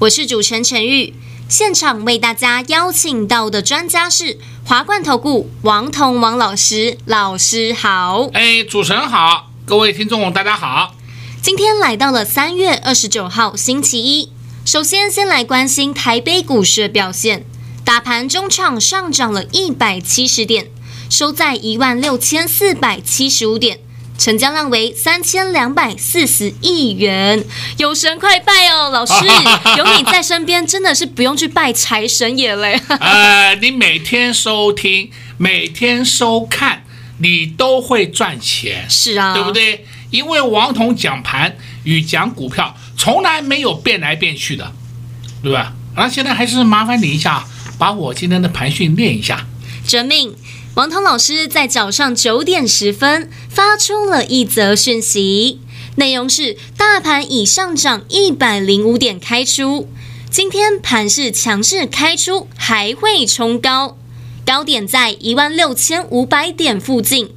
[0.00, 1.14] 我是主持人陈玉。
[1.48, 8.28] 现场为大家邀请到的专家是华冠投顾王彤王老师，老师好。
[8.32, 10.96] 哎，主持人好，各位听众大家好。
[11.40, 14.30] 今天来到了三月二十九号星期一，
[14.64, 17.44] 首先先来关心台北股市的表现，
[17.84, 20.70] 大盘中场上涨了一百七十点，
[21.08, 23.78] 收在一万六千四百七十五点，
[24.16, 27.44] 成交量为三千两百四十亿元。
[27.78, 29.12] 有神快拜哦，老师
[29.76, 32.80] 有你在身边，真的是不用去拜财神爷嘞。
[33.00, 36.84] 呃，你每天收听，每天收看，
[37.18, 39.84] 你都会赚钱，是啊，对不对？
[40.10, 44.72] 因为王彤讲盘与讲股票从来没有变来变去的，
[45.42, 45.72] 对吧？
[45.96, 47.44] 那现在还是麻烦你一下，
[47.78, 49.44] 把我今天的盘训练一下。
[49.86, 50.34] 遵命。
[50.74, 55.60] 王彤老师在早上九点十分发出了一则讯息，
[55.94, 59.88] 内容是：大盘已上涨一百零五点开出，
[60.28, 63.96] 今天盘是强势开出，还会冲高，
[64.44, 67.30] 高点在一万六千五百点附近，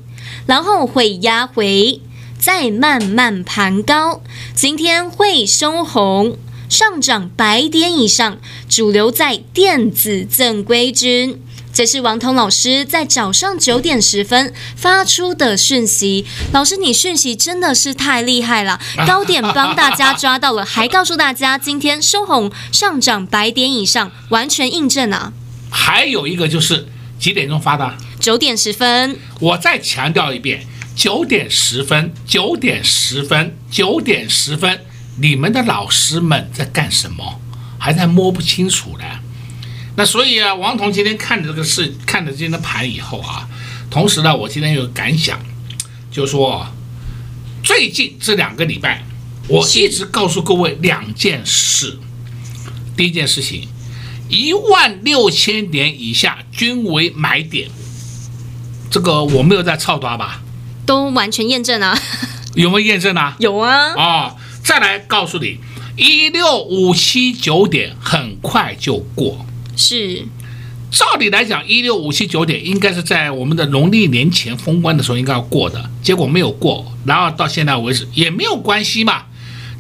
[0.48, 2.02] 然后会压回。
[2.40, 4.22] 再慢慢盘高，
[4.56, 6.38] 今天会收红，
[6.70, 11.40] 上涨百点以上，主流在电子正规军。
[11.78, 16.26] 这是王彤老师在早上九点十分发出的讯息。
[16.52, 25.34] 老师，你讯息真的是太厉害了，高点帮大家抓到了，还告诉大家今天收红，上涨百点以上，完全印证啊。
[25.70, 26.88] 还有一个就是
[27.20, 27.96] 几点钟发的？
[28.20, 29.16] 九点十分。
[29.40, 30.66] 我再强调一遍。
[30.96, 34.84] 九点十分，九点十分，九点十分，
[35.22, 37.40] 你们的老师们在干什么？
[37.78, 39.06] 还在摸不清楚呢。
[39.98, 43.50] 那所以啊，王彤今天看着这个事，看着今天的盘以后啊，
[43.90, 45.40] 同时呢，我今天有个感想，
[46.12, 46.68] 就是说
[47.64, 49.04] 最近这两个礼拜，
[49.48, 51.98] 我一直告诉各位两件事。
[52.96, 53.68] 第一件事情，
[54.30, 57.68] 一万六千点以下均为买点，
[58.92, 60.44] 这个我没有在操刀吧？
[60.86, 62.00] 都完全验证啊，
[62.54, 63.36] 有没有验证啊？
[63.40, 63.94] 有啊。
[63.96, 65.58] 哦，再来告诉你，
[65.96, 69.44] 一六五七九点很快就过。
[69.78, 70.26] 是，
[70.90, 79.24] 照理来讲，一六五七九点应该是在我们的农历年前封关的时候应该要过的，结果没有过，然后到现在为止也没有关系嘛。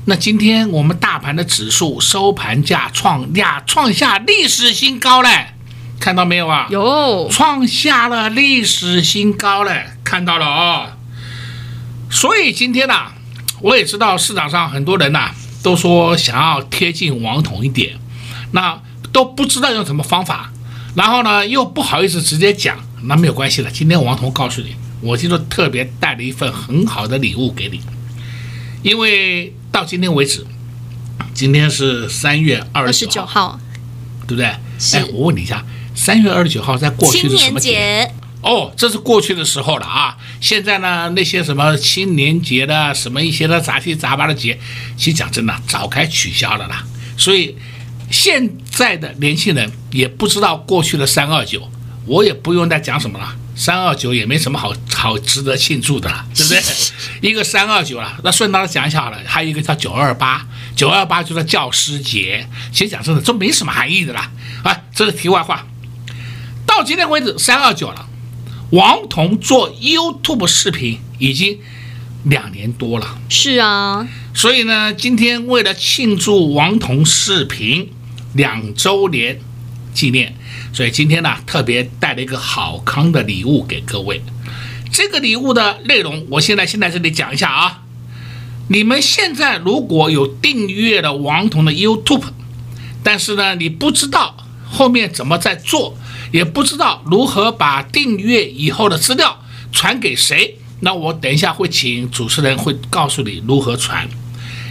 [0.05, 5.47] 那今天我们大盘的指数收盘价创呀创下历史新高嘞，
[5.99, 6.67] 看到没有啊？
[6.69, 10.87] 有，创下了历史新高嘞，看到了哦。
[12.09, 13.15] 所以今天呢、啊，
[13.61, 17.97] 我也知道市场上很多人呐、啊，都说想要贴近王彤一点，
[18.51, 18.79] 那
[19.11, 20.51] 都不知道用什么方法，
[20.95, 23.71] 然后呢又不好意思直接讲，那没有关系了。
[23.71, 27.81] 今天王彤告诉你，我今天特别带了一份很好的礼物给你，
[28.83, 30.45] 因为到今天为止，
[31.33, 33.59] 今天是三月二十九号，
[34.27, 34.45] 对不对？
[34.45, 38.11] 哎，我问你一下，三月二十九号在过去是什么节？
[38.41, 40.15] 哦，这是过去的时候了啊！
[40.39, 44.57] 现在呢，那些什么青年节的，什么一些的杂七杂八的节，
[44.95, 46.85] 其实讲真的，早该取消了啦。
[47.17, 47.55] 所以
[48.09, 51.69] 现在的年轻人也不知道过去的三二九，
[52.05, 53.35] 我也不用再讲什么了。
[53.55, 56.61] 三二九也没什么好好值得庆祝的了，对不对？
[57.27, 59.17] 一个三二九了，那顺道讲一下好了。
[59.25, 60.45] 还有一个叫九二八，
[60.75, 62.47] 九二八就是教师节。
[62.71, 64.31] 其实讲真的，这没什么含义的啦。
[64.63, 65.65] 啊，这是题外话。
[66.67, 68.07] 到今天为止，三二九了。
[68.71, 71.57] 王彤做 YouTube 视频已经
[72.25, 77.89] 两年多了，是啊，所以呢，今天为了庆祝王彤视频
[78.33, 79.39] 两周年
[79.93, 80.35] 纪念，
[80.73, 84.21] 所以今天呢，特别带了一个好康的礼物给各位。
[84.91, 87.83] 这个礼物的内容，我现在先在这里讲一下啊。
[88.69, 92.25] 你们现在如果有订阅了王彤的 YouTube，
[93.03, 94.35] 但是呢，你不知道
[94.69, 95.97] 后面怎么在做。
[96.29, 99.41] 也不知道如何把订阅以后的资料
[99.71, 104.05] 传给谁，那我等一下会请主持人会告诉你如何传。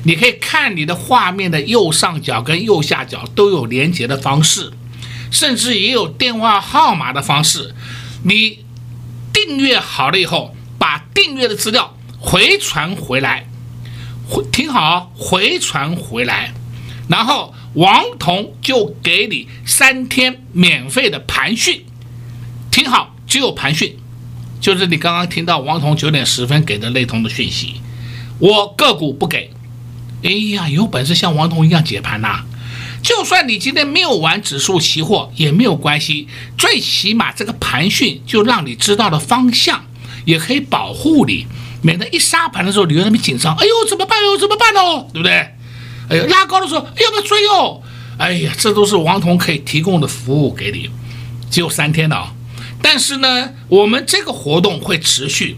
[0.07, 4.73] 你可以看你的画面的右上角跟右下角都有连接的方式，
[5.33, 7.75] 甚至也有电话号码的方式。
[8.23, 8.65] 你
[9.33, 13.49] 订阅好了以后，把订阅的资料回传回来，
[14.29, 16.55] 回听好，回传回来。
[17.09, 21.85] 然后王彤就给你三天免费的盘讯，
[22.71, 23.97] 听好，只有盘讯，
[24.61, 27.81] 就是你刚刚听到王彤九点十分给的内通的讯息，
[28.39, 29.51] 我个股不给。
[30.27, 32.43] 哎呀，有本事像王彤一样解盘呐、
[33.01, 36.27] 就算你今天没有玩指数期货也没有关系，
[36.59, 39.85] 最起码这个盘讯就让你知道了方向，
[40.25, 41.47] 也可以保护你，
[41.81, 43.55] 免得一杀盘的时候你又那么紧张。
[43.55, 44.37] 哎呦，怎么办哟？
[44.37, 45.07] 怎么办哦？
[45.15, 45.33] 对不对？
[46.09, 47.81] 哎呦，拉高的时候要不要追哦？
[48.19, 50.91] 哎呀，这都是王彤可以提供的服务给你，
[51.49, 52.35] 只有三天的啊。
[52.83, 55.57] 但是呢，我们这个活动会持续，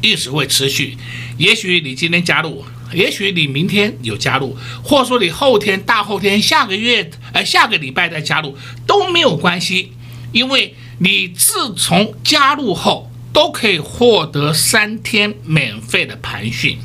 [0.00, 0.96] 一直会持续。
[1.36, 2.64] 也许你今天加入。
[2.92, 8.56] 也许你明天有加入，或者说你后天、大后天、下个月、呃下个礼拜再加入
[8.86, 9.92] 都没有关系，
[10.32, 16.78] 因为你自从加入后都可以获得三天免费的盘训，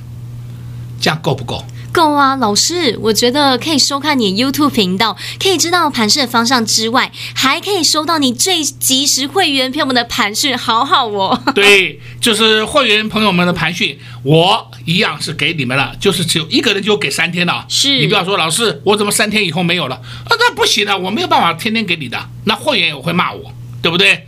[1.00, 1.66] 这样够不够？
[1.94, 11.40] 够啊，老师，我觉得可以收看你 YouTube 频道，可以知道盘势的方向之外，还可以收到你最及时会员朋友们的盘讯，好好哦。
[11.54, 17.63] 对，就是会员朋友们的盘讯，我一样是给你们了，就是只有一个人就给三天了。
[17.69, 19.95] 是你不要说老师，我怎么三天以后没有了？
[19.95, 23.54] 啊，那不行的，我没有办法天天给你的，那会员也会骂我，
[23.84, 24.28] 对不对？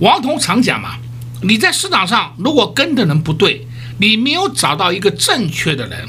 [0.00, 0.96] 王彤常讲嘛，
[1.42, 3.64] 你在市场上如果跟的人不对，
[4.00, 6.08] 你没有找到一个正确的人。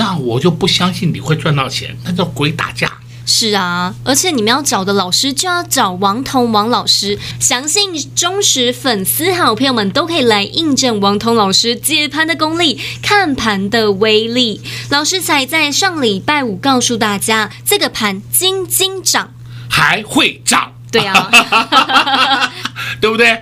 [0.00, 2.90] 那我就不相信你会赚到钱，那叫鬼打架。
[3.26, 14.62] 是啊，而且你们要找的老师就要找王彤王老师，相信忠实粉丝好朋友们都可以来印证王彤老师解盘的功力、看盘的威力。
[14.88, 19.34] 老师才在上礼拜五告诉大家，这个盘金金涨，
[19.68, 20.72] 还会涨。
[20.90, 21.30] 对啊，
[23.00, 23.40] 对不对？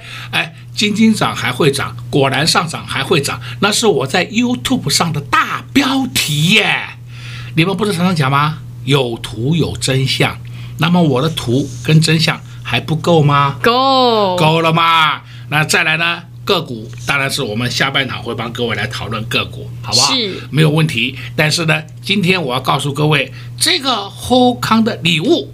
[0.78, 0.88] 哎。
[0.88, 6.90] 金金涨还会涨，果然上涨还会涨，那是我在 YouTube 上的大标题耶！
[7.56, 8.58] 你们不是常常讲吗？
[8.84, 10.38] 有图有真相，
[10.78, 13.56] 那么我的图跟真相还不够吗？
[13.60, 15.22] 够，够了吗？
[15.48, 16.22] 那再来呢？
[16.44, 20.14] 个股当然是我们下半场会帮各位来讨论个股，好不好？
[20.14, 21.18] 是，没有问题。
[21.36, 25.52] 但是呢，今天我要告诉各位，这个后康的礼物。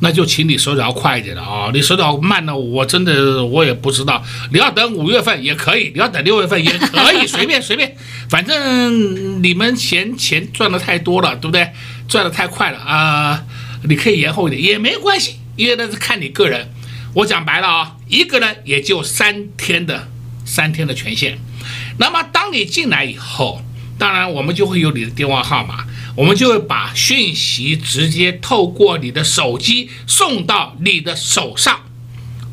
[0.00, 1.70] 那就请你手脚快一点了啊！
[1.72, 4.22] 你手脚慢了，我真的我也不知道。
[4.52, 7.96] 你要等五月份也可以，你要等六月份也可以，随便随便，
[8.30, 11.70] 反正你们嫌钱赚的太多了，对不对？
[12.08, 13.44] 赚的太快了啊、
[13.88, 16.70] 你可以延后一点也没关系，因为那是看你个人。
[17.14, 20.08] 我讲白了啊，一个人也就三天的
[20.44, 21.38] 三天的权限。
[21.98, 23.60] 那么当你进来以后，
[23.98, 25.84] 当然我们就会有你的电话号码。
[26.18, 31.78] 我们就会把讯息直接透过你的手机送到你的手上，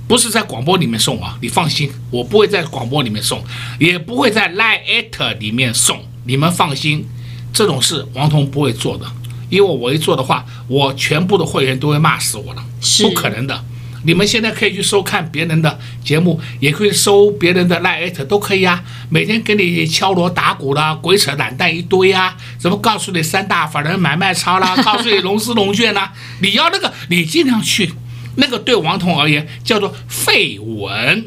[0.07, 1.35] 不是在广播里面送啊！
[1.41, 3.43] 你放心，我不会在广播里面送，
[3.79, 5.99] 也不会在 Line@ 里面送。
[6.25, 7.07] 你们放心，
[7.51, 9.11] 这种事王彤不会做的，
[9.49, 12.63] 因为我一做的话，我全部的会员都会骂死我了，
[13.01, 13.65] 不可能的。
[14.05, 18.83] 你们现在可以去收看别人的节目，也可以收别人的 Line 都可以啊。
[19.09, 22.37] 每天给你敲锣打鼓啦，鬼扯懒蛋一堆啊。
[22.57, 24.75] 怎么告诉你三大法人买卖超啦？
[24.83, 26.13] 告诉你龙狮龙卷啦？
[26.41, 27.91] 你要那个，你尽量去。
[28.37, 31.25] 那个对王彤而言叫做废文，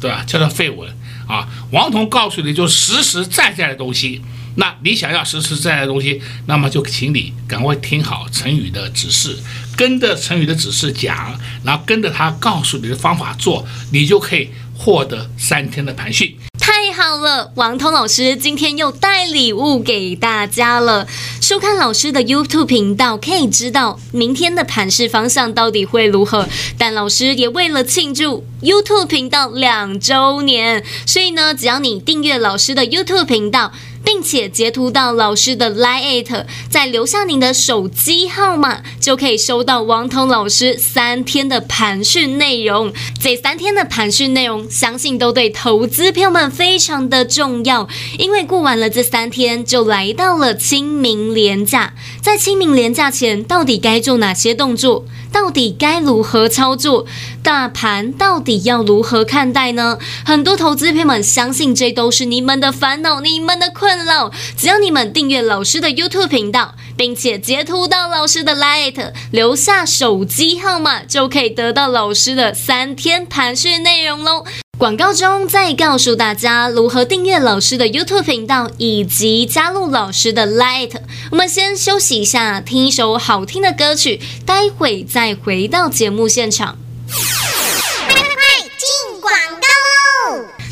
[0.00, 0.24] 对吧？
[0.26, 0.88] 叫做废文
[1.26, 1.48] 啊。
[1.72, 4.22] 王彤告诉你就实实在在的东西。
[4.56, 9.36] 那你想要实实在在的东西，那么就请你赶快听好陈宇的指示，
[9.76, 16.36] 跟着陈宇的指示讲，然后跟着他告诉你的方法做，你就可以获得三天的盘讯。
[16.60, 21.06] 太好了，王彤老师今天又带礼物给大家了。
[21.40, 26.48] 收看老师的 YouTube 频道，可以知道明天的盘势方向到底会如何。
[26.78, 33.72] 但老师也为了庆祝 YouTube 频道两周年，所以呢，只要你订阅老师的 YouTube 频道。
[34.14, 42.92] 并且截图到老师的 LINE，再留下您的手机号码，就可以收到王彤老师三天的盘讯内容。
[43.20, 47.88] 这三天的盘讯内容，相信都对投资朋友们非常的重要。
[48.16, 51.92] 因为过完了这三天，就来到了清明连假。
[52.22, 55.04] 在清明连假前，到底该做哪些动作？
[55.32, 57.06] 到底该如何操作？
[57.42, 59.98] 大盘到底要如何看待呢？
[60.24, 64.03] 很多投资朋友们相信这都是你们的烦恼，你们的困
[64.56, 74.44] 只要你们订阅老师的 YouTube 频道，并且截图到老师的 Light，留下手机号码，就可以得到老师的三天盘讯内容喽。
[74.76, 80.92] 广告中再告诉大家如何订阅老师的 YouTube 频道以及加入老师的 Light。
[81.30, 86.76] 我们先休息一下，听一首好听的歌曲，待会再回到节目现场。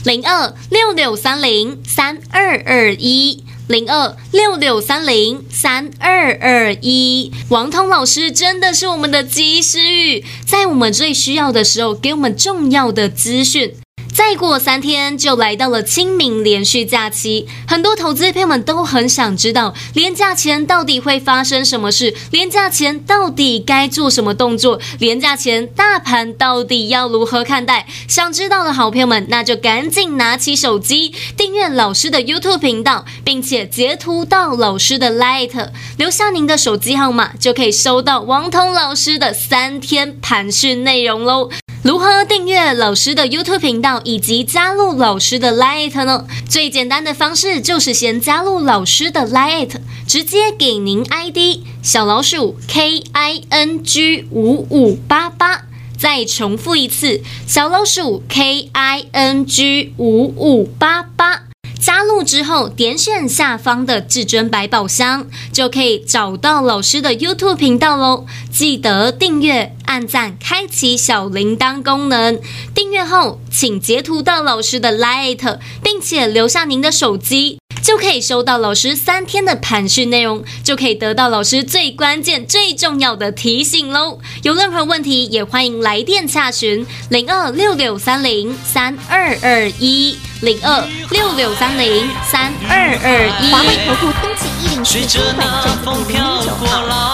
[0.05, 3.45] 零二六六三零三二二一。
[3.69, 7.33] 零二六六三零三二二一。
[7.49, 13.73] 王通老师真的是我们的及时雨，在我们最需要的时候，给我们重要的资讯。
[14.13, 22.15] 再过三天就来到了清明连续假期，很多投资朋友们都很想知道，连假前到底会发生什么事？
[22.31, 24.79] 连假前到底该做什么动作？
[24.99, 27.87] 连假前大盘到底要如何看待？
[28.07, 41.49] 想知道的好朋友们，那就赶紧拿起手机订阅老师的 YouTube 频道，并且截图到老师的 Light，留下您的手机号码，就可以收到王彤老师的三天盘讯内容喽。
[41.83, 46.27] 如何订阅老师的 YouTube 频道以及加入老师的 Light 呢？
[46.49, 49.73] 最简单的方式就是先加入老师的 Light，
[50.07, 55.63] 直接给您 ID 小老鼠 K I N G 五五八八，
[55.99, 61.52] 再重复一次小老鼠 K I N G 五五八八。
[61.83, 68.25] 加入之后，点选下方的至尊百宝箱，就可以找到老师的 YouTube 频道喽。
[68.53, 72.41] 记得订阅、按赞、开启小铃铛功能。
[72.73, 84.21] 订阅后，请截图到老师的 Light，并且留下您的手机，就可以收到老师三天的盘讯内容，就可以得到老师最关键、最重要的提醒喽。
[84.45, 90.17] 有任何问题，也欢迎来电洽询零二六六三零三二二一。
[90.43, 93.53] 零二六六三零三二二一。
[93.53, 97.12] 华为投顾登记一零四经管证字第零零九号。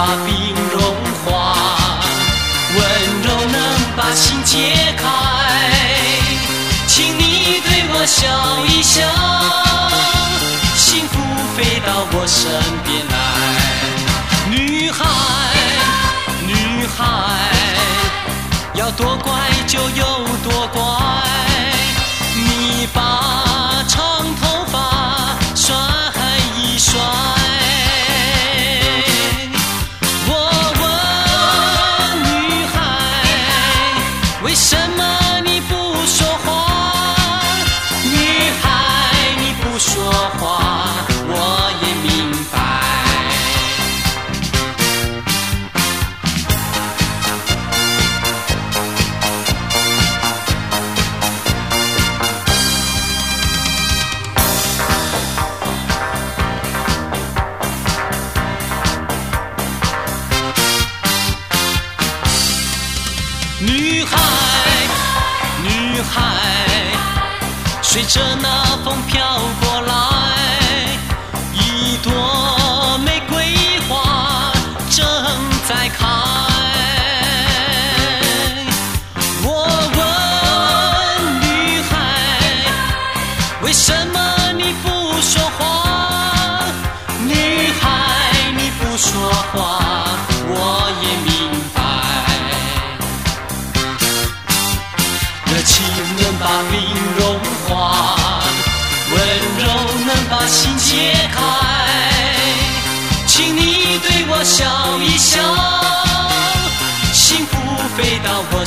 [0.00, 0.80] 把冰融
[1.26, 1.54] 化，
[2.74, 2.78] 温
[3.22, 3.60] 柔能
[3.94, 5.04] 把心解开。
[6.86, 9.02] 请你对我笑一笑，
[10.74, 11.20] 幸福
[11.54, 12.50] 飞到我身
[12.82, 13.14] 边来。
[14.48, 15.04] 女孩，
[16.46, 17.04] 女孩，
[18.72, 20.80] 要多乖就有多乖。
[22.36, 25.76] 你把长头发甩
[26.56, 27.39] 一甩。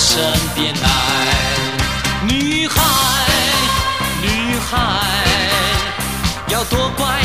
[0.06, 0.22] 身
[0.54, 0.90] 边来，
[2.28, 2.76] 女孩，
[4.22, 4.78] 女孩，
[6.50, 7.23] 要多乖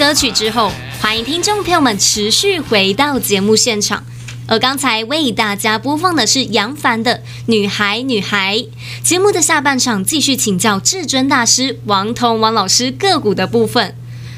[0.00, 4.02] 歌曲之后，欢迎听众朋友们持续回到节目现场。
[4.46, 8.56] 而刚才为大家播放的是杨凡的《女孩女孩》。
[9.02, 13.94] 节目的下半场继续请教至尊大师王彤王老师个股的部分。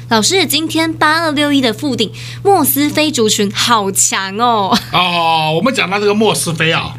[0.09, 2.11] 老师，今天八二六一的附顶
[2.43, 4.77] 莫斯菲族群好强哦！
[4.91, 6.97] 哦，我们讲到这个莫斯菲啊，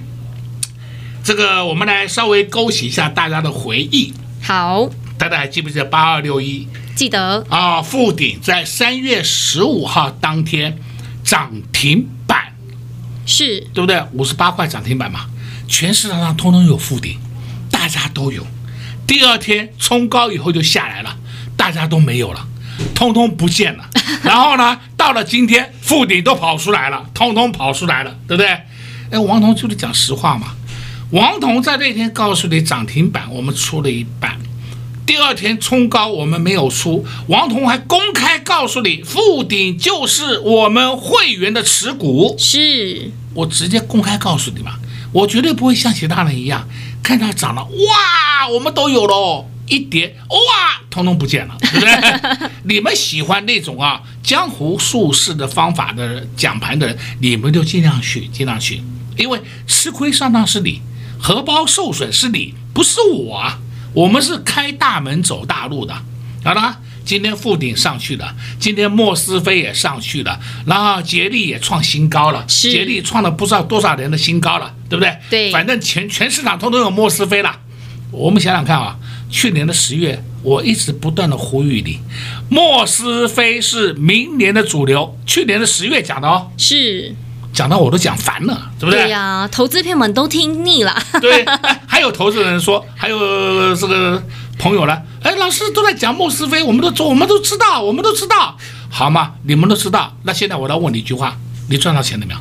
[1.23, 4.15] 这个我们来稍微勾起一下大家的回忆。
[4.43, 6.67] 好，大家还记不记得八二六一？
[6.95, 10.79] 记得啊，富鼎在三月十五号当天
[11.25, 12.55] 涨停板，
[13.27, 14.03] 是对不对？
[14.13, 15.27] 五十八块涨停板嘛，
[15.67, 17.19] 全市场上通通有富鼎，
[17.71, 18.47] 大家都有。
[19.07, 21.17] 第二天冲高以后就下来了，
[21.57, 22.47] 大家都没有了，
[22.95, 23.91] 通通不见了。
[24.23, 28.49] 然后呢，到了今天，富鼎都跑出来了，通通跑出来了，对不对？
[29.11, 30.55] 哎，王彤就是讲实话嘛。
[31.11, 34.39] 王彤在那天告诉你涨停板，我们出了一半。
[35.07, 37.05] 第二天冲高，我们没有出。
[37.27, 42.35] 王彤还公开告诉你，富鼎就是我们会员的持股。
[42.39, 44.79] 是我直接公开告诉你嘛，
[45.13, 46.67] 我绝对不会像其他人一样，
[47.03, 52.51] 看它涨了，哇，我们都有喽，一跌，哇，通通不见了，对不对？
[52.65, 58.81] 你们喜欢那种啊江湖术士的方法的讲盘的人，你们就尽量去，尽量去，
[59.19, 60.81] 因为吃亏上当是你，
[61.21, 63.59] 荷包受损是你，不是我啊。
[63.95, 65.95] 我们是开大门走大路的，
[66.45, 75.17] 好了，今天富鼎上去了，今天莫斯菲也上去了，然后杰力也创新高了，是捷力创了不知道多少年的新高了，对不对？
[75.31, 77.61] 对，反正全全市场通通有莫斯菲了。
[78.11, 78.97] 我们想想看啊，
[79.31, 82.01] 去年的十月，我一直不断的呼吁你，
[82.49, 87.15] 莫斯菲是明年的主流，去年的十月讲的哦，是。
[87.55, 89.05] 讲到我都讲烦了，对不对？
[89.05, 90.93] 对呀、啊，投资朋友们都听腻了。
[91.21, 91.47] 对，
[91.87, 94.21] 还有投资人说，还有这个
[94.59, 98.57] 朋友呢，哎，老师都在讲莫斯菲，我们都我们都知道，我们都知道，
[98.91, 99.35] 好嘛？
[99.45, 101.37] 你们都知道，那现在我来问你一句话，
[101.71, 102.41] 你赚到钱了没有？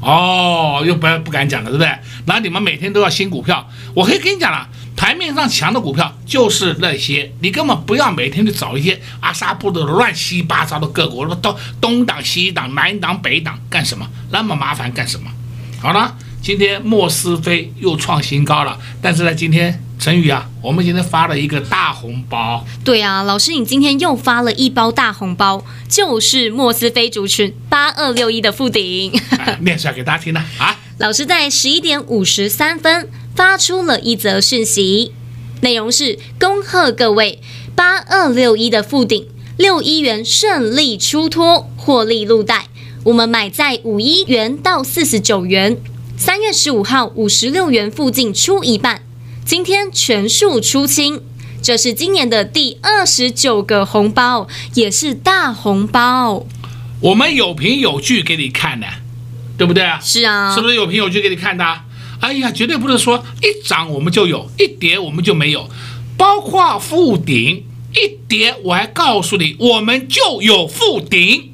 [0.00, 1.86] 哦，又不不敢讲了，对不对？
[2.24, 4.66] 然后你们每天都要新股票，我可以跟你讲了。
[4.94, 14.08] 台面上强的股票就是那些，你根本不要每天去找一些阿萨布的乱七八糟的个股，东东挡西挡，南挡北挡，干什么？
[14.30, 15.30] 那么麻烦干什么？
[15.80, 22.64] 好了，今天莫斯菲又创新高了，但是呢，今天陈宇啊，我们今天发了一个大红包。
[22.84, 29.12] 对啊，老师，你今天又发了一包大红包，就是莫斯菲族群八二六一的富鼎，
[29.62, 30.78] 念出来给大家听呢啊。
[30.98, 33.08] 老师在十一点五十三分。
[33.34, 35.12] 发出了一则讯息，
[35.60, 37.40] 内容是恭贺各位
[37.74, 42.66] 八二六一的富鼎六一元顺利出脱，获利入袋。
[43.04, 45.76] 我们买在五一元到四十九元，
[46.16, 49.02] 三月十五号五十六元附近出一半，
[49.44, 51.20] 今天全数出清。
[51.62, 56.44] 这是今年的第二十九个红包，也是大红包。
[57.00, 58.86] 我们有凭有据给你看的，
[59.56, 60.00] 对不对啊？
[60.02, 61.64] 是啊，是不是有凭有据给你看的？
[62.22, 65.68] 哎呀，绝对不是说一涨我们就有，一跌我们就没有。
[66.16, 67.64] 包括富鼎
[67.96, 71.52] 一跌，我还告诉你，我们就有富鼎，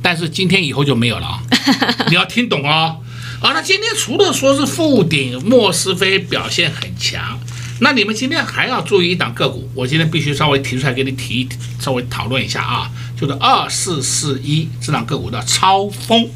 [0.00, 1.42] 但是今天以后就没有了啊！
[2.08, 3.02] 你要听懂哦。
[3.42, 7.40] 啊，那今天除了说是富鼎、莫斯菲表现很强，
[7.80, 11.48] 那你们今天还要注意一档个股，我今天必须稍微提出来给你提，
[11.80, 12.88] 稍微讨论一下啊，
[13.20, 16.30] 就是二四四一这档个股的超风。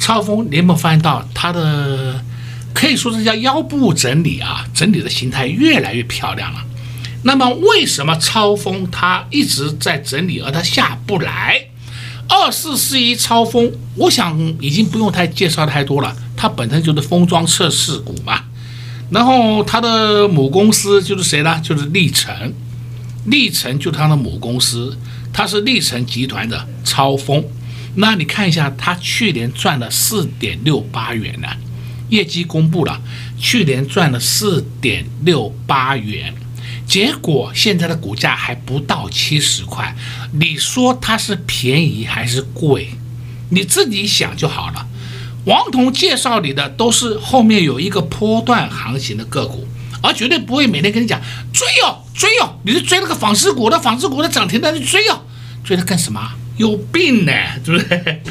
[0.00, 2.20] 超风，你有没有发现到它的？
[2.76, 6.62] 可以说是叫腰部整理啊，整理的形态越来越漂亮了。
[7.22, 11.68] 那么为什么超风它一直在整理，而它下不来？
[12.28, 18.44] 二四四一超风，我想已经不用太介绍太多了，它本身就是封装测试股嘛。
[19.10, 21.58] 然后它的母公司就是谁呢？
[21.64, 22.52] 就是力成，
[23.24, 24.94] 力成就是它的母公司，
[25.32, 27.42] 它是力成集团的超风。
[27.94, 31.48] 那你看一下，它去年赚了四点六八元呢。
[32.08, 33.00] 业绩公布了，
[33.38, 36.34] 去年赚了四点六八元，
[36.86, 39.96] 结果现在的股价还不到七十块，
[40.32, 42.90] 你说它是便宜还是贵？
[43.50, 44.86] 你自己想就好了。
[45.44, 49.66] 王彤介绍你的都是后面有一个波段行情的个股，
[50.02, 51.20] 而绝对不会每天跟你讲
[51.52, 55.22] 追哦追哦，你是追那个纺织股的纺织股的涨停的，你追哦，
[55.62, 56.32] 追它干什么？
[56.56, 57.32] 有病呢，
[57.64, 58.22] 对不对？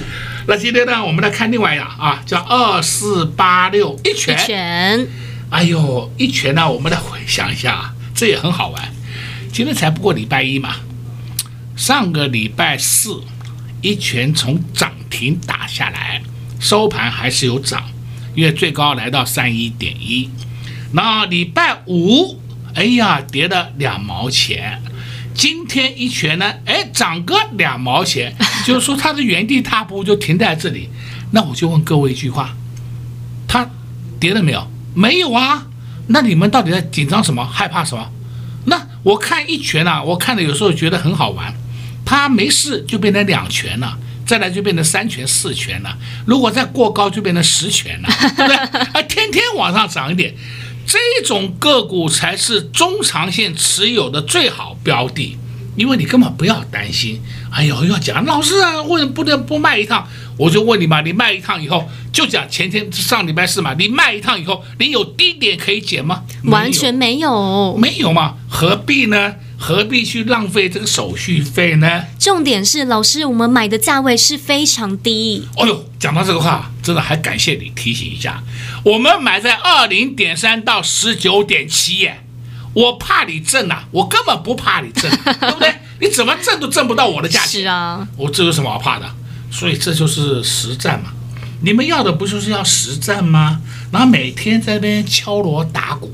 [0.48, 4.38] 那今天呢，我们来看另外一样啊，叫二四八六一拳。
[4.38, 5.08] 一拳，
[5.50, 8.94] 哎呦，一拳呢，我们来回想一下，这也很好玩。
[9.52, 10.76] 今天才不过礼拜一嘛，
[11.76, 13.24] 上个礼拜四，
[13.82, 16.22] 一拳从涨停打下来，
[16.60, 17.84] 收盘还是有涨，
[18.36, 20.30] 因为最高来到三一点一。
[20.92, 22.40] 那礼拜五，
[22.76, 24.80] 哎呀，跌了两毛钱。
[25.34, 28.34] 今天一拳呢，哎，涨个两毛钱，
[28.66, 30.90] 就是说它的原地踏步就停在这里。
[31.32, 32.56] 那我就问各位一句话，
[33.48, 33.70] 他
[34.20, 34.68] 跌了没有？
[34.94, 35.68] 没有啊。
[36.08, 37.46] 那你们到底在紧张什么？
[37.46, 38.10] 害怕什么？
[38.66, 41.54] 那我看一拳啊，我看的有时候觉得很好玩。
[42.06, 45.98] 它没事就变成两拳了，再来就变成三拳四拳了。
[46.26, 48.56] 如果再过高就变成十拳了，对不对？
[48.94, 50.34] 啊，天天往上涨一点。
[50.86, 55.36] 这种个股才是中长线持有的最好标的，
[55.76, 57.20] 因为你根本不要担心。
[57.56, 60.06] 哎呦，要讲老师啊，为什么不能不卖一趟？
[60.38, 66.24] 我就问你嘛，你卖一趟以后，就讲前天上礼拜四嘛，你卖一趟以后，你有低点可以减吗？
[66.44, 68.36] 完全没有，没有嘛？
[68.50, 69.36] 何必呢？
[69.58, 72.04] 何必去浪费这个手续费呢？
[72.20, 75.48] 重点是老师，我们买的价位是非常低。
[75.56, 78.44] 哎呦，讲到这个话，真的还感谢你提醒一下，
[78.84, 82.22] 我们买在二零点三到十九点七耶。
[82.74, 85.74] 我怕你挣呐、啊，我根本不怕你挣，对不对？
[86.00, 87.62] 你怎么挣都挣不到我的价钱。
[87.62, 89.06] 是啊，我这有什么好怕的？
[89.52, 91.12] 所以这就是实战嘛。
[91.62, 93.62] 你们要的不就是要实战吗？
[93.92, 96.12] 然后每天在那边敲锣打鼓。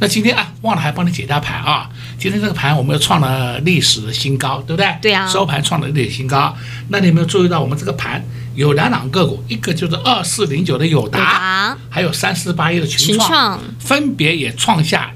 [0.00, 1.90] 那今天啊，忘了还帮你解一下盘啊。
[2.18, 4.96] 今天这个盘我们又创了历史的新高，对不对？
[5.02, 5.28] 对啊。
[5.28, 6.56] 收盘创了历史新高。
[6.88, 15.10] 那你有没有注意到我们这个盘有两档个股，一个就是二四零九的友达，达还有三四八一的群创，群创分别也创下。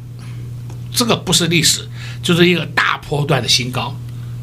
[0.92, 1.88] 这个不是历史，
[2.23, 3.95] 就是一个大波段的新高，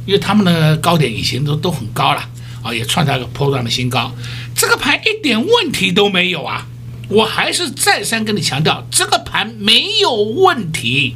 [0.05, 2.29] 因为他们的高点以前都都很高了
[2.61, 4.13] 啊，也创下一个波段的新高。
[4.53, 6.67] 这个盘一点问题都没有啊！
[7.07, 11.15] 我还是再三跟你强调，这个盘没有问题。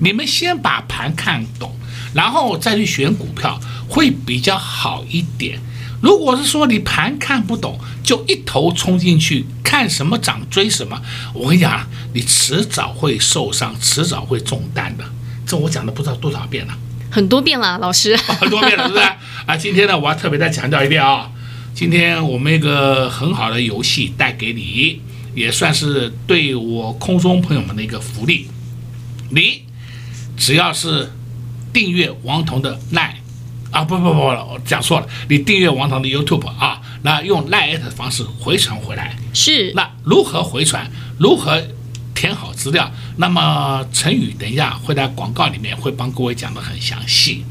[0.00, 1.76] 你们先把盘看懂，
[2.14, 5.60] 然后再去选股票会比较好一点。
[6.00, 9.44] 如果是说你盘看不懂，就一头冲进去。
[9.62, 11.02] 看什么涨追什么，
[11.34, 15.04] 我跟你讲啊，你迟早会受伤，迟早会中弹的。
[15.48, 16.74] 这我讲的不知道多少遍了，
[17.10, 19.04] 很多遍了，老师， 很多遍了，是不是？
[19.46, 21.30] 啊，今天呢，我要特别再强调一遍啊，
[21.74, 25.00] 今天我们一个很好的游戏带给你，
[25.34, 28.48] 也算是对我空中朋友们的一个福利。
[29.30, 29.64] 你
[30.36, 31.10] 只要是
[31.72, 33.14] 订阅王彤的 LINE
[33.70, 36.82] 啊，不不不，我讲错了，你订阅王彤的 YouTube 啊。
[37.02, 39.72] 那用 LINE 的方式回传回来是。
[39.74, 40.90] 那如何回传？
[41.18, 41.62] 如何
[42.18, 42.90] 填好资料？
[43.18, 47.44] 那么陈宇等一下会在广告里面会帮各位讲得很详细。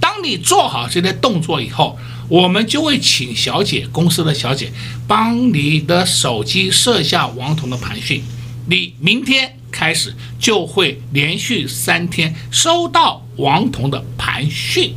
[0.00, 4.72] 当你做好这些动作以后，我们就会请小姐公司的小姐
[5.06, 8.22] 帮你的手机设下王彤的盘讯。
[8.68, 14.94] 你明天开始就会连续三天收到王彤的盘讯。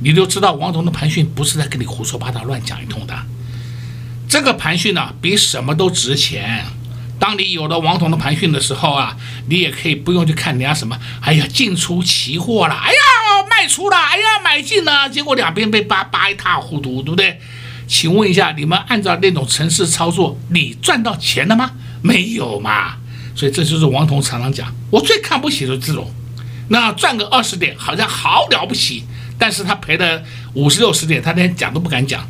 [0.00, 3.14] 你就知道王彤的盘讯不是在跟你胡说八道乱讲一通的，
[4.28, 6.66] 这个盘讯呢比什么都值钱。
[7.20, 9.16] 当你有了王彤的盘讯的时候啊，
[9.48, 17.38] 你也可以不用去看人家什么，哎呀进出期货了，哎呀卖出了，哎呀买进了，结果两边被扒扒一塌糊涂，对不对？
[17.86, 21.72] 请问一下，你们按照那种程式操作，你赚到钱了吗？
[22.02, 22.96] 没有嘛。
[23.36, 26.10] 所以这就是王彤常常讲，我最看不起的这种，
[26.68, 29.04] 那赚个二十点好像好了不起。
[29.38, 30.22] 但是他赔了
[30.54, 32.26] 五十六十点，他连讲都不敢讲，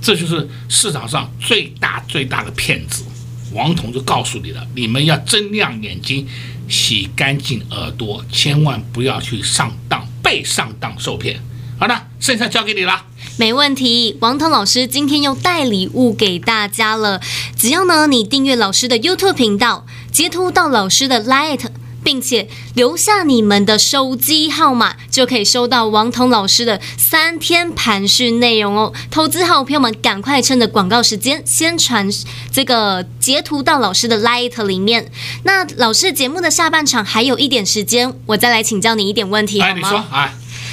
[0.00, 3.04] 这就是市场上最大最大的骗子。
[3.52, 6.26] 王彤就告诉你了，你们要睁亮眼睛，
[6.68, 11.40] 洗干净耳朵，千万不要去上当，被上当受骗。
[11.78, 13.06] 好的，剩下交给你了。
[13.36, 17.20] 没问题，王彤老师今天又带礼物给大家了。
[17.56, 21.79] 只要呢，你订阅老师的 YouTube 频道，截图到老师的 Light。
[22.02, 28.92] 并且留下你们的手机号码，就可以收到王彤老师的三天盘讯内容哦。
[29.10, 32.08] 投资好朋友们，赶快趁着广告时间，先传
[32.50, 35.10] 这个截图到老师的 Light 里面。
[35.44, 39.74] 那老师节目的下半场还有一点时间，我再来请教你一点问题好吗？
[39.74, 40.32] 你说，哎。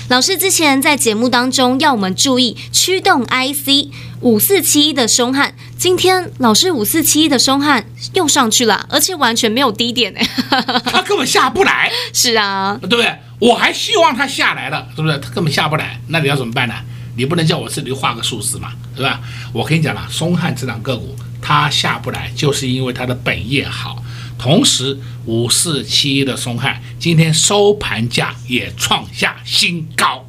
[0.10, 3.92] 老师之前在节目当中要我们注意驱动 IC
[4.22, 10.26] 五四七一的凶悍，今天老师五四七一的凶悍又上去了，而且完全没有低点哎，
[10.86, 11.92] 他根本下不来。
[12.14, 13.14] 是啊，对不对？
[13.40, 15.18] 我还希望它下来了，是不是？
[15.20, 16.74] 它根本下不来，那你要怎么办呢？
[17.18, 19.20] 你不能叫我这里画个数字嘛，对吧？
[19.52, 24.02] 我跟你讲了，松汉这档个股它下不来，就是因为它的本业好。
[24.38, 30.26] 同时，五四七一的松汉今天收盘价也创下新高。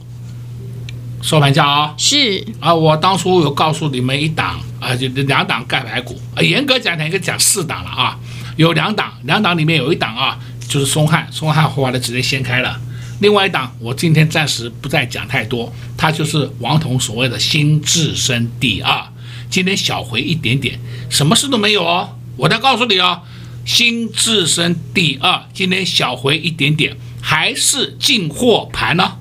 [1.20, 8.18] 收盘价啊、哦，是啊，我当初有告诉你们一档啊，就两档盖牌股啊，严格讲讲应该讲四档了啊，
[8.56, 12.80] 有两档，两档里面有一档啊，就是松汉，松汉后来的直接掀开了。
[13.20, 19.04] 另外一档，我今天暂时不再讲太多，它就是王彤所谓的新智深第二，
[19.50, 20.78] 今天小回一点点，
[21.10, 23.20] 什么事都没有哦，我再告诉你哦。
[23.68, 29.18] 新自身第二，今天小回一点点，还是进货盘呢？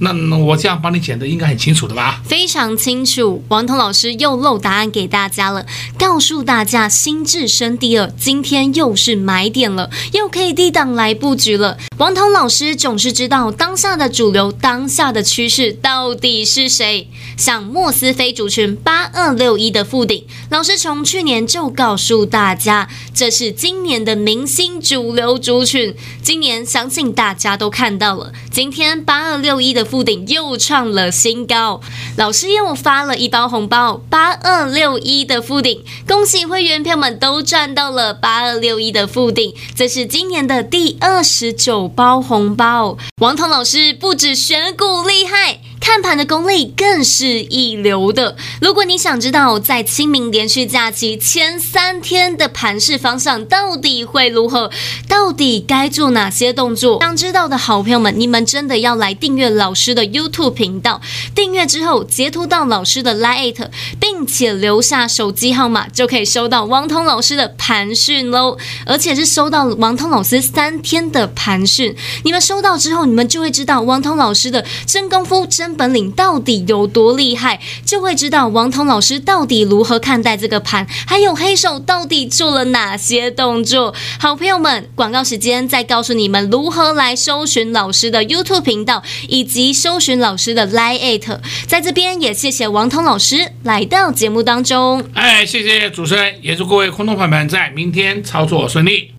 [0.00, 2.22] 那我这样帮你解的应该很清楚的吧？
[2.24, 5.66] 非常清楚，王彤老师又漏答案给大家了，
[5.98, 11.76] 告诉大家新智深第二今天又是买点了，又可以低档来布局了。
[11.96, 17.08] 王彤老师总是知道当下的主流，当下的趋势到底是谁。
[17.36, 25.94] 像莫斯菲族群八二六一的富鼎，老师从去年就告诉大家，这是今年的明星主流族群。
[26.22, 29.87] 今年相信大家都看到了，今天八二六一的。
[29.88, 31.80] 富鼎又创了新高，
[32.16, 42.98] 老师又发了一包红包，八二六一的富鼎，恭喜会员票们都赚到了八二六一的富鼎，这是今年的第二十九包红包。
[43.22, 45.60] 王彤老师不止选股厉害。
[45.88, 48.36] 看盘的功力更是一流的。
[48.60, 54.70] 如果你想知道在清明连续假期前三天的盘势方向到底会如何，
[55.08, 61.00] 到底该做哪些动作，想知道的好朋友们，你们真的要来订阅老师的 YouTube 频道。
[61.34, 68.58] 订阅之后，截图到老师的 Line，并且留下手机号码，就可以收到王通老师的盘讯喽。
[68.84, 71.96] 而且是收到王通老师三天的盘讯。
[72.24, 75.77] 你们收到之后，你们就会知道王通老师的真功夫真。
[75.78, 83.94] 本领到底有多厉害，就会知道王彤老师到底如何看待这个盘，还有黑手到底做了哪些动作。
[84.18, 91.38] 好朋友们，广告时间再告诉你们如何来搜寻老师的 YouTube 频道，以及搜寻老师的 Line。
[91.66, 95.04] 在这边也谢谢王彤老师来到节目当中。
[95.14, 99.12] 哎，谢谢主持人，也祝各位空洞朋友们在明天操作顺利。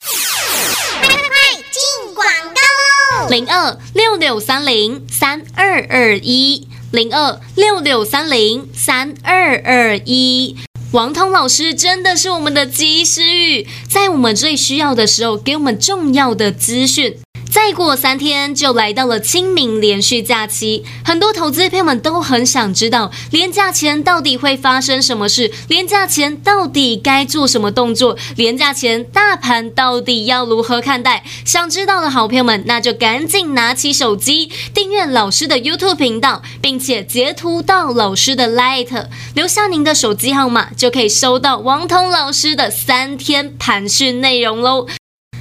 [3.29, 10.57] 零二六六三零三二二一，零二六六三零三二二一。
[10.93, 17.19] 王通老师真的是我们的及时雨，在我们最需要的时候，给我们重要的资讯。
[17.51, 25.51] 再过三天就来到了清明连续假期，很多投资朋友们都很想知道，连假前到底会发生什么事？
[25.67, 28.15] 连假前到底该做什么动作？
[28.35, 31.23] 连假前大盘到底要如何看待？
[31.43, 44.85] 想知道的好朋友们，那就赶紧拿起手机订阅老师的 YouTube 频道，并且截图到老师的 Light，留下您的手机号码，就可以收到王彤老师的三天盘讯内容喽。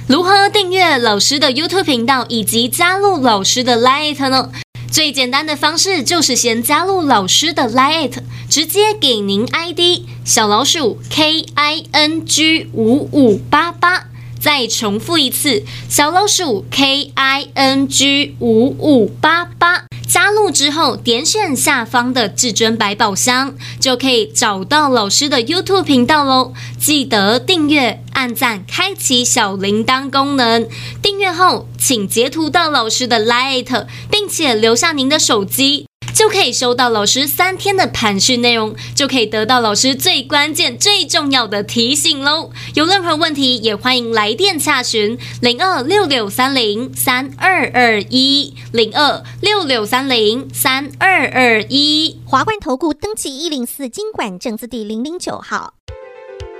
[0.09, 4.49] 如何订阅老师的 YouTube 频道以及加入老师的 Lite 呢？
[4.91, 8.17] 最简单的方式就是先加入老师的 Lite，
[8.49, 14.07] 直接给您 ID 小老鼠 K I N G 五五八八。
[14.41, 19.88] 再重复一次，小老鼠 K I N G 五五八八。
[20.09, 26.53] 加入之后，点选下方的至尊百宝箱，就可以找到老师的 YouTube 频道喽。
[26.79, 30.67] 记得订阅、按赞、开启小铃铛功能。
[30.99, 35.88] 订阅后，请截图到老师的 Light，并且留下您的手机。
[36.19, 42.51] 就可以收到老师三天的盘讯内容，就可以得到老师最关键、最重要的提醒喽。
[42.75, 52.19] 有任何问题，也欢迎来电洽询零二六六三零三二二一零二六六三零三二二一。
[52.25, 55.75] 华冠投顾登记一零四经管证字第零零九号。